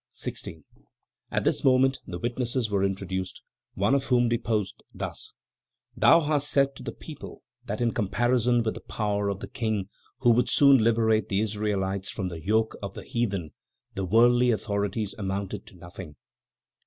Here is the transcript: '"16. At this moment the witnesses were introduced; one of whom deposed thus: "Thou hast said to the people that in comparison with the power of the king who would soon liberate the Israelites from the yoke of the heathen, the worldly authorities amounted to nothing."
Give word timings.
'"16. 0.13 0.63
At 1.29 1.43
this 1.43 1.63
moment 1.63 1.99
the 2.07 2.17
witnesses 2.17 2.71
were 2.71 2.83
introduced; 2.83 3.43
one 3.75 3.93
of 3.93 4.05
whom 4.05 4.29
deposed 4.29 4.81
thus: 4.91 5.35
"Thou 5.95 6.21
hast 6.21 6.49
said 6.49 6.75
to 6.75 6.81
the 6.81 6.91
people 6.91 7.43
that 7.65 7.81
in 7.81 7.91
comparison 7.93 8.63
with 8.63 8.73
the 8.73 8.79
power 8.81 9.29
of 9.29 9.41
the 9.41 9.47
king 9.47 9.89
who 10.21 10.31
would 10.31 10.49
soon 10.49 10.79
liberate 10.83 11.29
the 11.29 11.39
Israelites 11.41 12.09
from 12.09 12.29
the 12.29 12.43
yoke 12.43 12.75
of 12.81 12.95
the 12.95 13.03
heathen, 13.03 13.51
the 13.93 14.03
worldly 14.03 14.49
authorities 14.49 15.13
amounted 15.19 15.67
to 15.67 15.75
nothing." 15.77 16.15